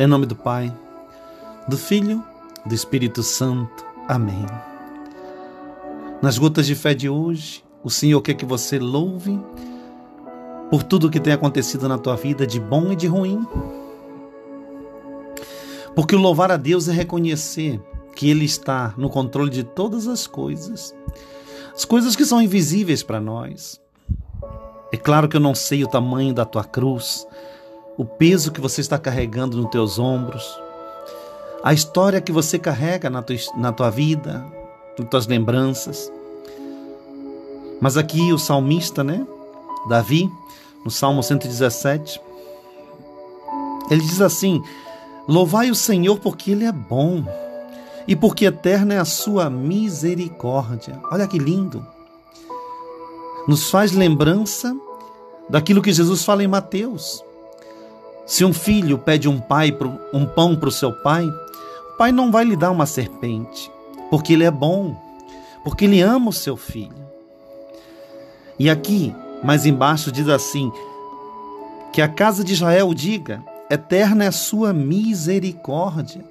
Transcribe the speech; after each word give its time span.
Em 0.00 0.06
nome 0.06 0.26
do 0.26 0.36
Pai, 0.36 0.72
do 1.66 1.76
Filho, 1.76 2.22
do 2.64 2.72
Espírito 2.72 3.20
Santo. 3.20 3.84
Amém. 4.06 4.46
Nas 6.22 6.38
gotas 6.38 6.68
de 6.68 6.76
fé 6.76 6.94
de 6.94 7.08
hoje, 7.08 7.64
o 7.82 7.90
Senhor 7.90 8.22
quer 8.22 8.34
que 8.34 8.44
você 8.44 8.78
louve 8.78 9.40
por 10.70 10.84
tudo 10.84 11.10
que 11.10 11.18
tem 11.18 11.32
acontecido 11.32 11.88
na 11.88 11.98
tua 11.98 12.14
vida, 12.14 12.46
de 12.46 12.60
bom 12.60 12.92
e 12.92 12.96
de 12.96 13.08
ruim. 13.08 13.44
Porque 15.96 16.14
o 16.14 16.20
louvar 16.20 16.52
a 16.52 16.56
Deus 16.56 16.86
é 16.86 16.92
reconhecer 16.92 17.82
que 18.14 18.30
Ele 18.30 18.44
está 18.44 18.94
no 18.96 19.10
controle 19.10 19.50
de 19.50 19.64
todas 19.64 20.06
as 20.06 20.28
coisas, 20.28 20.94
as 21.74 21.84
coisas 21.84 22.14
que 22.14 22.24
são 22.24 22.40
invisíveis 22.40 23.02
para 23.02 23.20
nós. 23.20 23.80
É 24.92 24.96
claro 24.96 25.28
que 25.28 25.36
eu 25.36 25.40
não 25.40 25.56
sei 25.56 25.82
o 25.82 25.88
tamanho 25.88 26.32
da 26.32 26.44
tua 26.44 26.62
cruz, 26.62 27.26
o 27.98 28.04
peso 28.04 28.52
que 28.52 28.60
você 28.60 28.80
está 28.80 28.96
carregando 28.96 29.56
nos 29.56 29.70
teus 29.70 29.98
ombros, 29.98 30.58
a 31.64 31.74
história 31.74 32.20
que 32.20 32.30
você 32.30 32.56
carrega 32.56 33.10
na 33.10 33.20
tua, 33.20 33.36
na 33.56 33.72
tua 33.72 33.90
vida, 33.90 34.46
nas 34.96 35.08
tuas 35.08 35.26
lembranças. 35.26 36.10
Mas 37.80 37.96
aqui 37.96 38.32
o 38.32 38.38
salmista, 38.38 39.02
né, 39.02 39.26
Davi, 39.88 40.30
no 40.84 40.90
Salmo 40.92 41.24
117, 41.24 42.20
ele 43.90 44.00
diz 44.00 44.20
assim: 44.20 44.62
Louvai 45.26 45.70
o 45.70 45.74
Senhor 45.74 46.18
porque 46.20 46.52
Ele 46.52 46.64
é 46.64 46.72
bom 46.72 47.24
e 48.06 48.14
porque 48.14 48.46
eterna 48.46 48.94
é 48.94 48.98
a 48.98 49.04
sua 49.04 49.50
misericórdia. 49.50 51.00
Olha 51.10 51.26
que 51.26 51.38
lindo! 51.38 51.84
Nos 53.46 53.70
faz 53.70 53.92
lembrança 53.92 54.76
daquilo 55.48 55.82
que 55.82 55.92
Jesus 55.92 56.24
fala 56.24 56.44
em 56.44 56.48
Mateus. 56.48 57.24
Se 58.28 58.44
um 58.44 58.52
filho 58.52 58.98
pede 58.98 59.26
um, 59.26 59.40
pai, 59.40 59.74
um 60.12 60.26
pão 60.26 60.54
para 60.54 60.68
o 60.68 60.72
seu 60.72 60.92
pai, 60.92 61.24
o 61.24 61.96
pai 61.96 62.12
não 62.12 62.30
vai 62.30 62.44
lhe 62.44 62.54
dar 62.54 62.70
uma 62.70 62.84
serpente, 62.84 63.70
porque 64.10 64.34
ele 64.34 64.44
é 64.44 64.50
bom, 64.50 64.94
porque 65.64 65.86
ele 65.86 66.02
ama 66.02 66.28
o 66.28 66.32
seu 66.32 66.54
filho. 66.54 67.08
E 68.58 68.68
aqui, 68.68 69.14
mais 69.42 69.64
embaixo, 69.64 70.12
diz 70.12 70.28
assim: 70.28 70.70
que 71.90 72.02
a 72.02 72.08
casa 72.08 72.44
de 72.44 72.52
Israel 72.52 72.92
diga: 72.92 73.42
eterna 73.70 74.24
é 74.24 74.28
a 74.28 74.32
sua 74.32 74.74
misericórdia. 74.74 76.22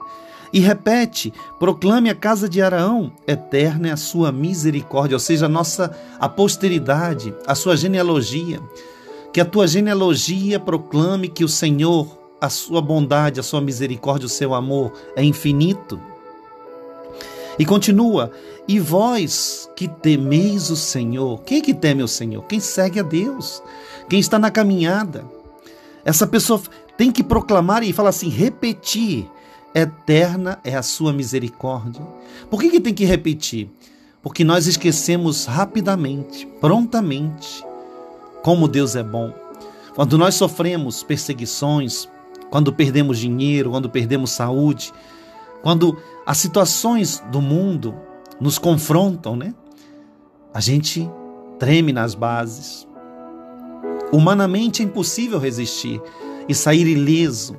E 0.53 0.59
repete, 0.59 1.33
proclame 1.59 2.11
a 2.11 2.15
casa 2.15 2.47
de 2.47 2.61
Araão, 2.61 3.11
eterna 3.27 3.89
é 3.89 3.91
a 3.91 3.97
sua 3.97 4.31
misericórdia, 4.31 5.15
ou 5.15 5.19
seja, 5.19 5.47
a 5.47 5.49
nossa 5.49 5.97
a 6.19 6.29
posteridade, 6.29 7.33
a 7.47 7.55
sua 7.55 7.75
genealogia. 7.75 8.61
Que 9.33 9.41
a 9.41 9.45
tua 9.45 9.67
genealogia 9.67 10.59
proclame 10.59 11.27
que 11.27 11.43
o 11.43 11.49
Senhor, 11.49 12.17
a 12.39 12.49
sua 12.49 12.81
bondade, 12.81 13.39
a 13.39 13.43
sua 13.43 13.61
misericórdia, 13.61 14.25
o 14.25 14.29
seu 14.29 14.53
amor 14.53 14.93
é 15.15 15.23
infinito. 15.23 15.99
E 17.59 17.65
continua: 17.65 18.31
E 18.67 18.79
vós 18.79 19.69
que 19.75 19.87
temeis 19.87 20.69
o 20.69 20.75
Senhor, 20.75 21.41
quem 21.41 21.59
é 21.59 21.61
que 21.61 21.73
teme 21.73 22.03
o 22.03 22.07
Senhor? 22.07 22.43
Quem 22.43 22.59
segue 22.59 22.99
a 22.99 23.03
Deus, 23.03 23.61
quem 24.09 24.19
está 24.19 24.37
na 24.37 24.51
caminhada. 24.51 25.25
Essa 26.05 26.25
pessoa 26.25 26.61
tem 26.97 27.11
que 27.11 27.23
proclamar 27.23 27.83
e 27.83 27.93
falar 27.93 28.09
assim, 28.09 28.29
repetir: 28.29 29.29
eterna 29.73 30.59
é 30.63 30.75
a 30.75 30.81
sua 30.81 31.13
misericórdia. 31.13 32.01
Por 32.49 32.59
que, 32.59 32.69
que 32.69 32.79
tem 32.79 32.93
que 32.93 33.05
repetir? 33.05 33.69
Porque 34.21 34.43
nós 34.43 34.67
esquecemos 34.67 35.45
rapidamente, 35.45 36.47
prontamente, 36.59 37.63
como 38.43 38.67
Deus 38.67 38.95
é 38.95 39.03
bom. 39.03 39.33
Quando 39.95 40.17
nós 40.17 40.35
sofremos 40.35 41.03
perseguições, 41.03 42.07
quando 42.49 42.71
perdemos 42.71 43.17
dinheiro, 43.19 43.71
quando 43.71 43.89
perdemos 43.89 44.31
saúde, 44.31 44.93
quando 45.61 45.97
as 46.25 46.37
situações 46.37 47.23
do 47.31 47.41
mundo 47.41 47.95
nos 48.39 48.57
confrontam, 48.57 49.35
né? 49.35 49.53
A 50.53 50.59
gente 50.59 51.09
treme 51.59 51.91
nas 51.91 52.15
bases. 52.15 52.87
Humanamente 54.11 54.81
é 54.81 54.85
impossível 54.85 55.39
resistir 55.39 56.01
e 56.47 56.53
sair 56.53 56.87
ileso. 56.87 57.57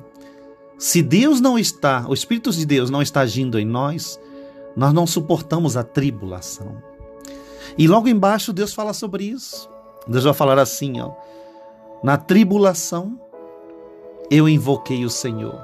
Se 0.78 1.02
Deus 1.02 1.40
não 1.40 1.58
está, 1.58 2.06
o 2.08 2.14
Espírito 2.14 2.50
de 2.52 2.64
Deus 2.64 2.88
não 2.88 3.02
está 3.02 3.20
agindo 3.20 3.58
em 3.58 3.66
nós, 3.66 4.18
nós 4.76 4.92
não 4.92 5.06
suportamos 5.06 5.76
a 5.76 5.82
tribulação. 5.82 6.80
E 7.76 7.86
logo 7.88 8.08
embaixo 8.08 8.52
Deus 8.52 8.72
fala 8.72 8.92
sobre 8.92 9.24
isso. 9.24 9.68
Deus 10.08 10.24
vai 10.24 10.34
falar 10.34 10.58
assim, 10.58 11.00
ó. 11.00 11.12
Na 12.02 12.16
tribulação 12.16 13.20
eu 14.30 14.48
invoquei 14.48 15.04
o 15.04 15.10
Senhor. 15.10 15.58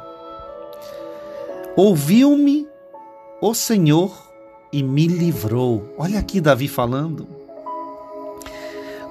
Ouviu-me 1.76 2.68
o 3.40 3.54
Senhor 3.54 4.12
e 4.72 4.82
me 4.82 5.06
livrou. 5.06 5.94
Olha 5.98 6.18
aqui 6.18 6.40
Davi 6.40 6.68
falando. 6.68 7.26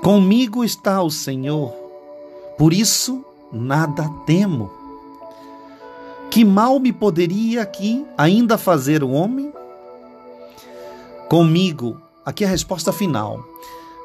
Comigo 0.03 0.63
está 0.63 1.01
o 1.01 1.09
Senhor, 1.09 1.71
por 2.57 2.73
isso 2.73 3.25
nada 3.51 4.09
temo. 4.25 4.69
Que 6.29 6.43
mal 6.43 6.79
me 6.79 6.91
poderia 6.91 7.61
aqui 7.61 8.05
ainda 8.17 8.57
fazer 8.57 9.03
o 9.03 9.11
homem? 9.11 9.53
Comigo, 11.29 12.01
aqui 12.25 12.43
é 12.43 12.47
a 12.47 12.49
resposta 12.49 12.91
final. 12.91 13.39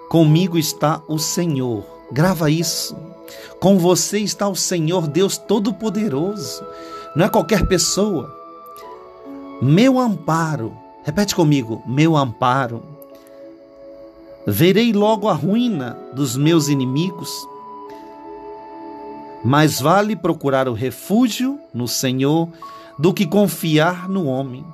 Comigo 0.08 0.56
está 0.56 1.02
o 1.06 1.18
Senhor. 1.18 1.84
Grava 2.10 2.50
isso. 2.50 2.96
Com 3.60 3.78
você 3.78 4.20
está 4.20 4.48
o 4.48 4.56
Senhor 4.56 5.06
Deus 5.06 5.36
Todo-Poderoso. 5.36 6.64
Não 7.14 7.26
é 7.26 7.28
qualquer 7.28 7.66
pessoa. 7.66 8.34
Meu 9.60 9.98
amparo. 9.98 10.72
Repete 11.04 11.34
comigo: 11.34 11.82
meu 11.86 12.16
amparo. 12.16 12.82
Verei 14.46 14.94
logo 14.94 15.28
a 15.28 15.34
ruína 15.34 15.98
dos 16.14 16.36
meus 16.36 16.68
inimigos. 16.68 17.30
Mais 19.44 19.78
vale 19.78 20.16
procurar 20.16 20.68
o 20.68 20.72
refúgio 20.72 21.60
no 21.72 21.86
Senhor 21.86 22.48
do 22.98 23.12
que 23.12 23.26
confiar 23.26 24.08
no 24.08 24.24
homem. 24.24 24.64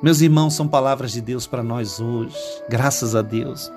Meus 0.00 0.20
irmãos, 0.20 0.54
são 0.54 0.68
palavras 0.68 1.12
de 1.12 1.20
Deus 1.20 1.46
para 1.46 1.62
nós 1.62 1.98
hoje, 1.98 2.36
graças 2.68 3.16
a 3.16 3.22
Deus. 3.22 3.70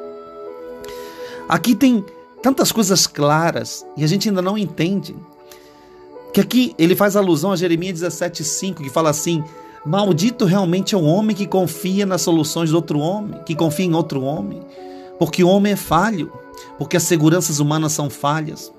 Aqui 1.48 1.76
tem 1.76 2.04
tantas 2.42 2.72
coisas 2.72 3.08
claras 3.08 3.86
e 3.96 4.04
a 4.04 4.08
gente 4.08 4.28
ainda 4.28 4.42
não 4.42 4.58
entende. 4.58 5.16
Que 6.34 6.42
aqui 6.42 6.76
ele 6.78 6.96
faz 6.96 7.16
alusão 7.16 7.52
a 7.52 7.56
Jeremias 7.56 8.02
17,5, 8.02 8.76
que 8.84 8.90
fala 8.90 9.10
assim: 9.10 9.44
Maldito 9.86 10.46
realmente 10.46 10.94
é 10.94 10.98
o 10.98 11.04
homem 11.04 11.36
que 11.36 11.48
confia 11.48 12.06
nas 12.06 12.22
soluções 12.22 12.70
de 12.70 12.76
outro 12.76 13.00
homem, 13.00 13.40
que 13.46 13.56
confia 13.56 13.86
em 13.86 13.94
outro 13.94 14.22
homem, 14.22 14.62
porque 15.18 15.44
o 15.44 15.48
homem 15.48 15.74
é 15.74 15.78
falho, 15.78 16.32
porque 16.78 16.98
as 16.98 17.04
seguranças 17.04 17.60
humanas 17.60 17.94
são 17.94 18.10
falhas. 18.10 18.72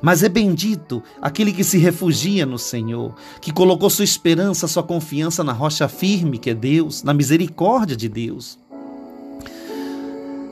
Mas 0.00 0.22
é 0.22 0.28
bendito 0.28 1.02
aquele 1.20 1.52
que 1.52 1.64
se 1.64 1.78
refugia 1.78 2.44
no 2.46 2.58
Senhor, 2.58 3.14
que 3.40 3.52
colocou 3.52 3.88
sua 3.90 4.04
esperança, 4.04 4.68
sua 4.68 4.82
confiança 4.82 5.42
na 5.44 5.52
rocha 5.52 5.88
firme 5.88 6.38
que 6.38 6.50
é 6.50 6.54
Deus, 6.54 7.02
na 7.02 7.14
misericórdia 7.14 7.96
de 7.96 8.08
Deus. 8.08 8.58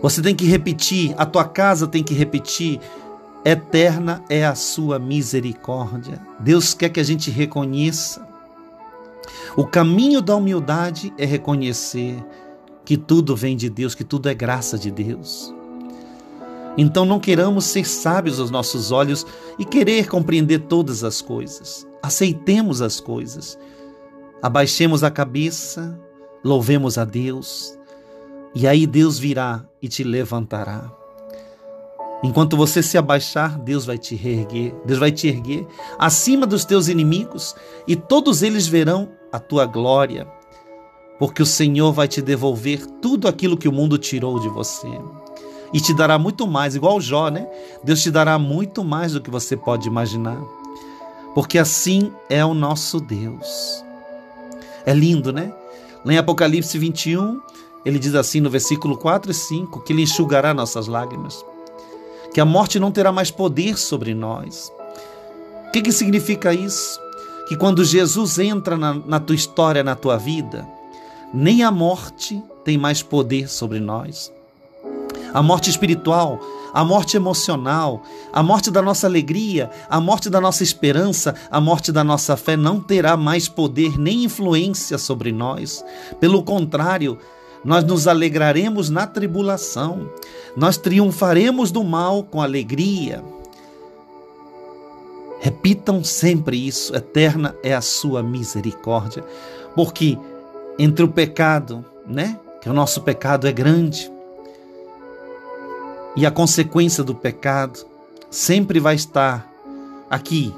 Você 0.02 0.20
tem 0.20 0.34
que 0.34 0.44
repetir, 0.44 1.14
a 1.16 1.24
tua 1.24 1.44
casa 1.44 1.86
tem 1.86 2.02
que 2.02 2.12
repetir. 2.12 2.80
Eterna 3.44 4.22
é 4.28 4.44
a 4.44 4.54
sua 4.54 4.98
misericórdia. 4.98 6.20
Deus 6.40 6.74
quer 6.74 6.88
que 6.88 6.98
a 6.98 7.04
gente 7.04 7.30
reconheça. 7.30 8.26
O 9.56 9.64
caminho 9.64 10.20
da 10.20 10.34
humildade 10.34 11.12
é 11.16 11.24
reconhecer 11.24 12.16
que 12.84 12.96
tudo 12.96 13.36
vem 13.36 13.56
de 13.56 13.70
Deus, 13.70 13.94
que 13.94 14.02
tudo 14.02 14.28
é 14.28 14.34
graça 14.34 14.76
de 14.76 14.90
Deus. 14.90 15.54
Então 16.76 17.04
não 17.04 17.20
queiramos 17.20 17.66
ser 17.66 17.86
sábios 17.86 18.40
aos 18.40 18.50
nossos 18.50 18.90
olhos 18.90 19.24
e 19.58 19.64
querer 19.64 20.08
compreender 20.08 20.60
todas 20.60 21.04
as 21.04 21.20
coisas. 21.20 21.86
Aceitemos 22.02 22.82
as 22.82 22.98
coisas. 22.98 23.58
Abaixemos 24.42 25.04
a 25.04 25.10
cabeça, 25.10 25.96
louvemos 26.42 26.98
a 26.98 27.04
Deus, 27.04 27.78
e 28.54 28.66
aí 28.66 28.86
Deus 28.86 29.18
virá 29.18 29.64
e 29.80 29.88
te 29.88 30.04
levantará. 30.04 30.90
Enquanto 32.22 32.56
você 32.56 32.82
se 32.82 32.96
abaixar, 32.96 33.58
Deus 33.58 33.84
vai 33.84 33.98
te 33.98 34.14
reerguer, 34.14 34.74
Deus 34.84 34.98
vai 34.98 35.10
te 35.10 35.26
erguer 35.26 35.66
acima 35.98 36.46
dos 36.46 36.64
teus 36.64 36.86
inimigos 36.86 37.54
e 37.86 37.96
todos 37.96 38.42
eles 38.42 38.66
verão 38.66 39.10
a 39.32 39.40
tua 39.40 39.66
glória, 39.66 40.26
porque 41.18 41.42
o 41.42 41.46
Senhor 41.46 41.92
vai 41.92 42.06
te 42.06 42.22
devolver 42.22 42.86
tudo 43.00 43.26
aquilo 43.26 43.56
que 43.56 43.68
o 43.68 43.72
mundo 43.72 43.98
tirou 43.98 44.38
de 44.38 44.48
você 44.48 44.88
e 45.72 45.80
te 45.80 45.92
dará 45.94 46.18
muito 46.18 46.46
mais, 46.46 46.76
igual 46.76 47.00
Jó, 47.00 47.28
né? 47.28 47.48
Deus 47.82 48.02
te 48.02 48.10
dará 48.10 48.38
muito 48.38 48.84
mais 48.84 49.12
do 49.12 49.20
que 49.20 49.30
você 49.30 49.56
pode 49.56 49.88
imaginar, 49.88 50.40
porque 51.34 51.58
assim 51.58 52.12
é 52.28 52.44
o 52.44 52.54
nosso 52.54 53.00
Deus. 53.00 53.82
É 54.84 54.92
lindo, 54.92 55.32
né? 55.32 55.52
Lá 56.04 56.12
em 56.12 56.18
Apocalipse 56.18 56.78
21, 56.78 57.40
ele 57.84 57.98
diz 57.98 58.14
assim 58.14 58.40
no 58.40 58.50
versículo 58.50 58.96
4 58.96 59.30
e 59.30 59.34
5 59.34 59.80
que 59.80 59.92
ele 59.92 60.02
enxugará 60.02 60.52
nossas 60.54 60.86
lágrimas, 60.86 61.44
que 62.32 62.40
a 62.40 62.44
morte 62.44 62.78
não 62.78 62.90
terá 62.90 63.12
mais 63.12 63.30
poder 63.30 63.78
sobre 63.78 64.14
nós. 64.14 64.72
O 65.68 65.70
que, 65.72 65.82
que 65.82 65.92
significa 65.92 66.52
isso? 66.52 67.02
que 67.52 67.56
quando 67.56 67.84
Jesus 67.84 68.38
entra 68.38 68.76
na, 68.78 68.94
na 68.94 69.20
tua 69.20 69.36
história, 69.36 69.84
na 69.84 69.94
tua 69.94 70.16
vida, 70.16 70.66
nem 71.34 71.62
a 71.62 71.70
morte 71.70 72.42
tem 72.64 72.78
mais 72.78 73.02
poder 73.02 73.46
sobre 73.46 73.80
nós. 73.80 74.32
A 75.34 75.42
morte 75.42 75.68
espiritual, 75.68 76.40
a 76.72 76.84
morte 76.84 77.16
emocional, 77.16 78.02
a 78.32 78.42
morte 78.42 78.70
da 78.70 78.80
nossa 78.80 79.06
alegria, 79.06 79.70
a 79.88 80.00
morte 80.00 80.30
da 80.30 80.40
nossa 80.40 80.62
esperança, 80.62 81.34
a 81.50 81.60
morte 81.60 81.90
da 81.90 82.04
nossa 82.04 82.38
fé 82.38 82.56
não 82.56 82.80
terá 82.80 83.16
mais 83.16 83.48
poder 83.48 83.98
nem 83.98 84.24
influência 84.24 84.96
sobre 84.96 85.32
nós. 85.32 85.84
Pelo 86.20 86.42
contrário, 86.42 87.18
nós 87.64 87.84
nos 87.84 88.06
alegraremos 88.06 88.90
na 88.90 89.06
tribulação, 89.06 90.10
nós 90.56 90.76
triunfaremos 90.76 91.70
do 91.70 91.84
mal 91.84 92.24
com 92.24 92.40
alegria. 92.40 93.22
Repitam 95.40 96.02
sempre 96.04 96.66
isso: 96.66 96.94
eterna 96.94 97.54
é 97.62 97.74
a 97.74 97.80
sua 97.80 98.22
misericórdia, 98.22 99.24
porque 99.74 100.18
entre 100.78 101.04
o 101.04 101.08
pecado, 101.08 101.84
né? 102.06 102.38
Que 102.60 102.68
o 102.68 102.72
nosso 102.72 103.02
pecado 103.02 103.46
é 103.48 103.52
grande, 103.52 104.10
e 106.14 106.26
a 106.26 106.30
consequência 106.30 107.02
do 107.02 107.14
pecado 107.14 107.86
sempre 108.30 108.78
vai 108.78 108.94
estar 108.94 109.50
aqui 110.10 110.54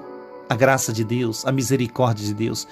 a 0.49 0.55
graça 0.55 0.93
de 0.93 1.05
Deus, 1.05 1.47
a 1.47 1.53
misericórdia 1.53 2.27
de 2.27 2.35
Deus. 2.35 2.67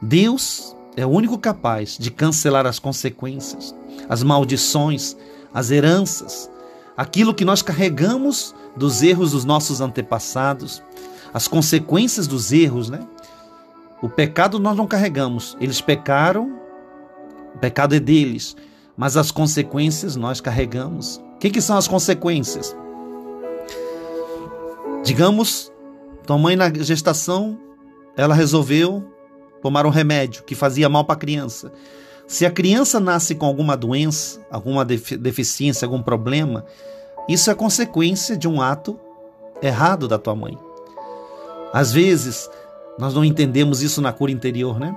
Deus 0.00 0.74
é 0.96 1.06
o 1.06 1.10
único 1.10 1.38
capaz 1.38 1.96
de 1.98 2.10
cancelar 2.10 2.66
as 2.66 2.78
consequências, 2.78 3.74
as 4.08 4.22
maldições, 4.22 5.16
as 5.52 5.70
heranças, 5.70 6.50
aquilo 6.96 7.34
que 7.34 7.44
nós 7.44 7.62
carregamos 7.62 8.54
dos 8.76 9.02
erros 9.02 9.32
dos 9.32 9.44
nossos 9.44 9.80
antepassados, 9.80 10.82
as 11.32 11.46
consequências 11.46 12.26
dos 12.26 12.52
erros, 12.52 12.90
né? 12.90 13.06
O 14.02 14.08
pecado 14.08 14.58
nós 14.58 14.76
não 14.76 14.86
carregamos, 14.86 15.56
eles 15.60 15.80
pecaram, 15.80 16.58
o 17.54 17.58
pecado 17.58 17.94
é 17.94 18.00
deles, 18.00 18.56
mas 18.96 19.16
as 19.16 19.30
consequências 19.30 20.16
nós 20.16 20.40
carregamos. 20.40 21.16
O 21.34 21.38
que, 21.38 21.50
que 21.50 21.60
são 21.60 21.76
as 21.76 21.88
consequências? 21.88 22.76
Digamos, 25.04 25.72
tua 26.26 26.36
mãe 26.38 26.56
na 26.56 26.72
gestação, 26.72 27.58
ela 28.16 28.34
resolveu 28.34 29.04
tomar 29.62 29.86
um 29.86 29.90
remédio 29.90 30.42
que 30.44 30.54
fazia 30.54 30.88
mal 30.88 31.04
para 31.04 31.14
a 31.14 31.18
criança. 31.18 31.72
Se 32.26 32.46
a 32.46 32.50
criança 32.50 33.00
nasce 33.00 33.34
com 33.34 33.46
alguma 33.46 33.76
doença, 33.76 34.40
alguma 34.50 34.84
deficiência, 34.84 35.84
algum 35.84 36.02
problema, 36.02 36.64
isso 37.28 37.50
é 37.50 37.54
consequência 37.54 38.36
de 38.36 38.46
um 38.46 38.62
ato 38.62 38.98
errado 39.62 40.06
da 40.06 40.18
tua 40.18 40.34
mãe. 40.34 40.56
Às 41.72 41.92
vezes, 41.92 42.48
nós 42.98 43.14
não 43.14 43.24
entendemos 43.24 43.82
isso 43.82 44.00
na 44.00 44.12
cura 44.12 44.32
interior, 44.32 44.78
né? 44.78 44.96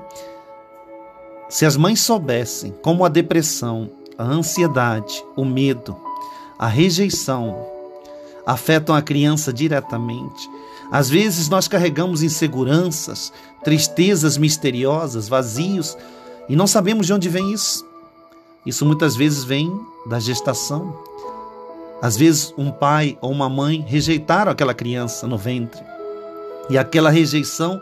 Se 1.49 1.65
as 1.65 1.77
mães 1.77 1.99
soubessem 2.01 2.73
como 2.81 3.05
a 3.05 3.09
depressão, 3.09 3.89
a 4.17 4.23
ansiedade, 4.23 5.23
o 5.35 5.45
medo, 5.45 5.95
a 6.57 6.67
rejeição 6.67 7.65
afetam 8.45 8.95
a 8.95 9.01
criança 9.01 9.53
diretamente, 9.53 10.49
às 10.93 11.09
vezes 11.09 11.49
nós 11.49 11.67
carregamos 11.67 12.21
inseguranças, 12.21 13.33
tristezas 13.63 14.37
misteriosas, 14.37 15.27
vazios 15.27 15.97
e 16.47 16.55
não 16.55 16.67
sabemos 16.67 17.07
de 17.07 17.13
onde 17.13 17.27
vem 17.27 17.51
isso. 17.51 17.83
Isso 18.63 18.85
muitas 18.85 19.15
vezes 19.15 19.43
vem 19.43 19.75
da 20.05 20.19
gestação. 20.19 20.95
Às 21.99 22.15
vezes 22.15 22.53
um 22.55 22.69
pai 22.69 23.17
ou 23.21 23.31
uma 23.31 23.49
mãe 23.49 23.83
rejeitaram 23.87 24.51
aquela 24.51 24.71
criança 24.71 25.25
no 25.25 25.35
ventre. 25.35 25.81
E 26.69 26.77
aquela 26.77 27.09
rejeição 27.09 27.81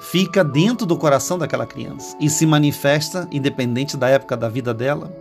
fica 0.00 0.42
dentro 0.42 0.84
do 0.84 0.96
coração 0.96 1.38
daquela 1.38 1.64
criança 1.64 2.16
e 2.18 2.28
se 2.28 2.44
manifesta 2.44 3.28
independente 3.30 3.96
da 3.96 4.08
época 4.08 4.36
da 4.36 4.48
vida 4.48 4.74
dela. 4.74 5.16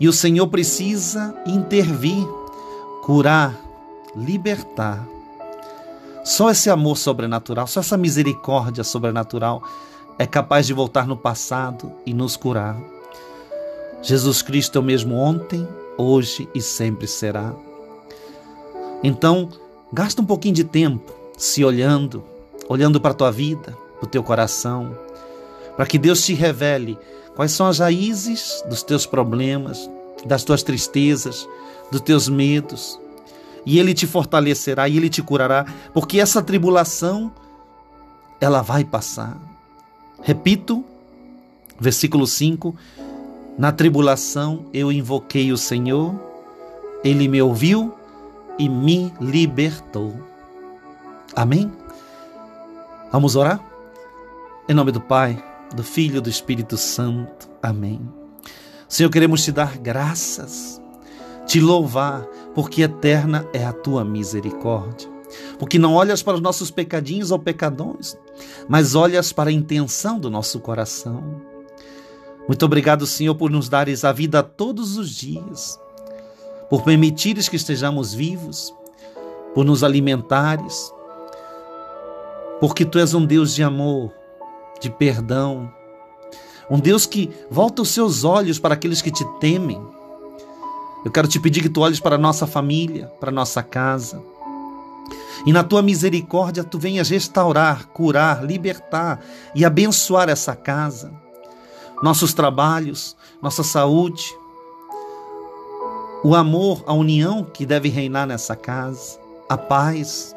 E 0.00 0.08
o 0.08 0.12
Senhor 0.12 0.48
precisa 0.48 1.32
intervir, 1.46 2.26
curar, 3.04 3.54
libertar. 4.16 5.19
Só 6.24 6.50
esse 6.50 6.68
amor 6.68 6.96
sobrenatural, 6.98 7.66
só 7.66 7.80
essa 7.80 7.96
misericórdia 7.96 8.84
sobrenatural 8.84 9.62
é 10.18 10.26
capaz 10.26 10.66
de 10.66 10.74
voltar 10.74 11.06
no 11.06 11.16
passado 11.16 11.92
e 12.04 12.12
nos 12.12 12.36
curar. 12.36 12.76
Jesus 14.02 14.42
Cristo 14.42 14.76
é 14.76 14.80
o 14.80 14.84
mesmo 14.84 15.16
ontem, 15.16 15.66
hoje 15.96 16.48
e 16.54 16.60
sempre 16.60 17.06
será. 17.06 17.54
Então, 19.02 19.48
gasta 19.92 20.20
um 20.20 20.26
pouquinho 20.26 20.54
de 20.54 20.64
tempo 20.64 21.12
se 21.36 21.64
olhando, 21.64 22.22
olhando 22.68 23.00
para 23.00 23.12
a 23.12 23.14
tua 23.14 23.32
vida, 23.32 23.76
para 23.98 24.06
o 24.06 24.10
teu 24.10 24.22
coração, 24.22 24.94
para 25.74 25.86
que 25.86 25.98
Deus 25.98 26.22
te 26.24 26.34
revele 26.34 26.98
quais 27.34 27.52
são 27.52 27.66
as 27.66 27.78
raízes 27.78 28.62
dos 28.68 28.82
teus 28.82 29.06
problemas, 29.06 29.90
das 30.26 30.44
tuas 30.44 30.62
tristezas, 30.62 31.48
dos 31.90 32.02
teus 32.02 32.28
medos. 32.28 33.00
E 33.64 33.78
Ele 33.78 33.94
te 33.94 34.06
fortalecerá 34.06 34.88
e 34.88 34.96
Ele 34.96 35.08
te 35.08 35.22
curará, 35.22 35.66
porque 35.92 36.20
essa 36.20 36.42
tribulação, 36.42 37.32
ela 38.40 38.62
vai 38.62 38.84
passar. 38.84 39.38
Repito, 40.22 40.84
versículo 41.78 42.26
5: 42.26 42.74
Na 43.58 43.72
tribulação 43.72 44.66
eu 44.72 44.90
invoquei 44.90 45.52
o 45.52 45.56
Senhor, 45.56 46.14
Ele 47.04 47.28
me 47.28 47.40
ouviu 47.40 47.94
e 48.58 48.68
me 48.68 49.12
libertou. 49.20 50.14
Amém? 51.34 51.70
Vamos 53.12 53.36
orar? 53.36 53.60
Em 54.68 54.74
nome 54.74 54.92
do 54.92 55.00
Pai, 55.00 55.42
do 55.74 55.82
Filho 55.82 56.18
e 56.18 56.20
do 56.20 56.30
Espírito 56.30 56.76
Santo. 56.76 57.48
Amém. 57.62 58.00
Senhor, 58.88 59.10
queremos 59.10 59.44
te 59.44 59.52
dar 59.52 59.78
graças, 59.78 60.80
te 61.46 61.60
louvar, 61.60 62.26
porque 62.54 62.82
eterna 62.82 63.46
é 63.52 63.64
a 63.64 63.72
tua 63.72 64.04
misericórdia. 64.04 65.08
Porque 65.58 65.78
não 65.78 65.94
olhas 65.94 66.22
para 66.22 66.34
os 66.34 66.40
nossos 66.40 66.70
pecadinhos 66.70 67.30
ou 67.30 67.38
pecadões, 67.38 68.18
mas 68.68 68.94
olhas 68.94 69.32
para 69.32 69.50
a 69.50 69.52
intenção 69.52 70.18
do 70.18 70.28
nosso 70.28 70.58
coração. 70.58 71.40
Muito 72.48 72.64
obrigado, 72.64 73.06
Senhor, 73.06 73.34
por 73.36 73.50
nos 73.50 73.68
dares 73.68 74.04
a 74.04 74.10
vida 74.10 74.42
todos 74.42 74.96
os 74.96 75.10
dias, 75.14 75.78
por 76.68 76.82
permitires 76.82 77.48
que 77.48 77.56
estejamos 77.56 78.12
vivos, 78.12 78.74
por 79.54 79.64
nos 79.64 79.84
alimentares, 79.84 80.92
porque 82.60 82.84
tu 82.84 82.98
és 82.98 83.14
um 83.14 83.24
Deus 83.24 83.54
de 83.54 83.62
amor, 83.62 84.12
de 84.80 84.90
perdão, 84.90 85.72
um 86.70 86.78
Deus 86.78 87.06
que 87.06 87.30
volta 87.50 87.82
os 87.82 87.88
seus 87.88 88.24
olhos 88.24 88.58
para 88.58 88.74
aqueles 88.74 89.02
que 89.02 89.10
te 89.10 89.24
temem. 89.40 89.80
Eu 91.04 91.10
quero 91.10 91.28
te 91.28 91.40
pedir 91.40 91.62
que 91.62 91.68
tu 91.68 91.80
olhes 91.80 92.00
para 92.00 92.18
nossa 92.18 92.46
família, 92.46 93.06
para 93.20 93.30
nossa 93.30 93.62
casa. 93.62 94.22
E 95.46 95.52
na 95.52 95.64
tua 95.64 95.82
misericórdia 95.82 96.62
tu 96.62 96.78
venhas 96.78 97.08
restaurar, 97.08 97.86
curar, 97.88 98.44
libertar 98.44 99.24
e 99.54 99.64
abençoar 99.64 100.28
essa 100.28 100.54
casa, 100.54 101.12
nossos 102.02 102.34
trabalhos, 102.34 103.16
nossa 103.40 103.62
saúde, 103.62 104.24
o 106.22 106.34
amor, 106.34 106.84
a 106.86 106.92
união 106.92 107.42
que 107.42 107.64
deve 107.64 107.88
reinar 107.88 108.26
nessa 108.26 108.54
casa, 108.54 109.18
a 109.48 109.56
paz, 109.56 110.36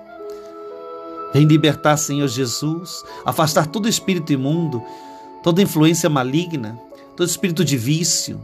Vem 1.33 1.47
libertar, 1.47 1.97
Senhor 1.97 2.27
Jesus, 2.27 3.03
afastar 3.25 3.65
todo 3.65 3.89
espírito 3.89 4.31
imundo, 4.31 4.83
toda 5.41 5.63
influência 5.63 6.07
maligna, 6.07 6.79
todo 7.17 7.27
espírito 7.27 7.65
de 7.65 7.75
vício, 7.75 8.39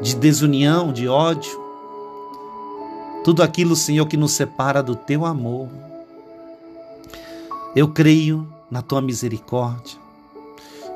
de 0.00 0.14
desunião, 0.16 0.92
de 0.92 1.08
ódio, 1.08 1.60
tudo 3.24 3.42
aquilo, 3.42 3.74
Senhor, 3.74 4.06
que 4.06 4.16
nos 4.16 4.32
separa 4.32 4.82
do 4.82 4.94
teu 4.94 5.24
amor. 5.24 5.68
Eu 7.74 7.88
creio 7.88 8.46
na 8.70 8.82
tua 8.82 9.00
misericórdia, 9.00 9.98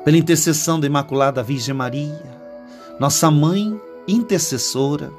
pela 0.03 0.17
intercessão 0.17 0.79
da 0.79 0.87
Imaculada 0.87 1.43
Virgem 1.43 1.73
Maria, 1.73 2.39
nossa 2.99 3.29
mãe 3.29 3.79
intercessora 4.07 5.11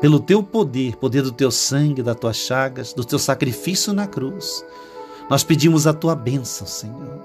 pelo 0.00 0.20
teu 0.20 0.42
poder, 0.42 0.96
poder 0.96 1.22
do 1.22 1.32
teu 1.32 1.50
sangue, 1.50 2.02
das 2.02 2.16
tuas 2.16 2.36
chagas, 2.36 2.92
do 2.92 3.04
teu 3.04 3.18
sacrifício 3.18 3.92
na 3.92 4.06
cruz, 4.06 4.64
nós 5.28 5.42
pedimos 5.42 5.86
a 5.86 5.92
tua 5.92 6.14
bênção, 6.14 6.66
Senhor. 6.66 7.18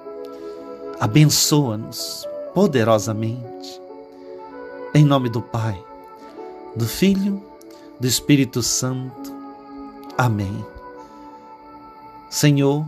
Abençoa-nos 0.99 2.27
poderosamente. 2.53 3.82
Em 4.93 5.03
nome 5.03 5.29
do 5.29 5.41
Pai, 5.41 5.83
do 6.75 6.87
Filho, 6.87 7.41
do 7.99 8.07
Espírito 8.07 8.61
Santo. 8.61 9.33
Amém. 10.17 10.65
Senhor, 12.29 12.85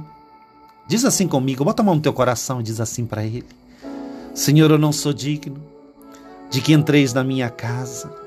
diz 0.88 1.04
assim 1.06 1.28
comigo, 1.28 1.66
bota 1.66 1.82
a 1.82 1.86
mão 1.86 1.96
no 1.96 2.02
teu 2.02 2.14
coração 2.14 2.60
e 2.60 2.64
diz 2.64 2.80
assim 2.80 3.06
para 3.06 3.24
Ele: 3.24 3.48
Senhor, 4.34 4.70
eu 4.70 4.78
não 4.78 4.92
sou 4.92 5.14
digno 5.14 5.62
de 6.50 6.62
que 6.62 6.74
entreis 6.74 7.14
na 7.14 7.24
minha 7.24 7.50
casa 7.50 8.26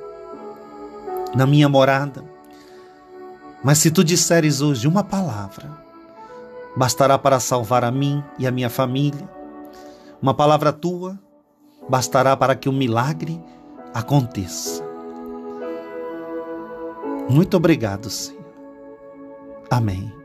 na 1.35 1.47
minha 1.47 1.69
morada. 1.69 2.25
Mas 3.63 3.79
se 3.79 3.91
tu 3.91 4.05
disseres 4.05 4.61
hoje 4.61 4.87
uma 4.87 5.03
palavra, 5.03 5.71
bastará 6.77 7.19
para 7.19 7.41
salvar 7.41 7.85
a 7.85 7.91
mim 7.91 8.23
e 8.39 8.47
a 8.47 8.51
minha 8.51 8.71
família. 8.71 9.29
Uma 10.23 10.35
palavra 10.35 10.73
tua 10.73 11.19
bastará 11.89 12.37
para 12.37 12.55
que 12.55 12.69
o 12.69 12.73
milagre 12.73 13.41
aconteça. 13.99 14.83
Muito 17.29 17.57
obrigado, 17.57 18.09
Senhor. 18.09 18.45
Amém. 19.71 20.18